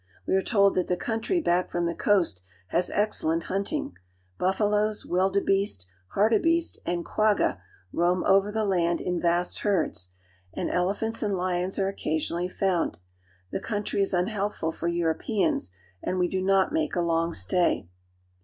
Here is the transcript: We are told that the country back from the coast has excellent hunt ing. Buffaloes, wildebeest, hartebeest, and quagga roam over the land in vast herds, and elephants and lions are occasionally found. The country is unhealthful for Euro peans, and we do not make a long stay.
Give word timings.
We 0.25 0.33
are 0.33 0.41
told 0.41 0.73
that 0.73 0.87
the 0.87 0.97
country 0.97 1.39
back 1.41 1.69
from 1.69 1.85
the 1.85 1.93
coast 1.93 2.41
has 2.69 2.89
excellent 2.89 3.43
hunt 3.43 3.71
ing. 3.71 3.93
Buffaloes, 4.39 5.05
wildebeest, 5.05 5.85
hartebeest, 6.15 6.79
and 6.87 7.05
quagga 7.05 7.61
roam 7.93 8.23
over 8.23 8.51
the 8.51 8.65
land 8.65 8.99
in 8.99 9.21
vast 9.21 9.59
herds, 9.59 10.09
and 10.55 10.71
elephants 10.71 11.21
and 11.21 11.37
lions 11.37 11.77
are 11.77 11.87
occasionally 11.87 12.49
found. 12.49 12.97
The 13.51 13.59
country 13.59 14.01
is 14.01 14.11
unhealthful 14.11 14.71
for 14.71 14.87
Euro 14.87 15.13
peans, 15.13 15.69
and 16.01 16.17
we 16.17 16.27
do 16.27 16.41
not 16.41 16.73
make 16.73 16.95
a 16.95 17.01
long 17.01 17.31
stay. 17.31 17.87